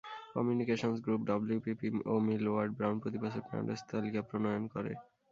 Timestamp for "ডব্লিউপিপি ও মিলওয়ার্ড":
1.29-2.71